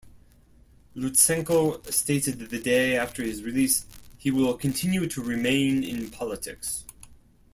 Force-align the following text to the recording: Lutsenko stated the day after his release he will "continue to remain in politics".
Lutsenko 0.95 1.85
stated 1.93 2.39
the 2.49 2.57
day 2.57 2.97
after 2.97 3.21
his 3.23 3.43
release 3.43 3.85
he 4.17 4.31
will 4.31 4.57
"continue 4.57 5.05
to 5.07 5.21
remain 5.21 5.83
in 5.83 6.09
politics". 6.09 6.85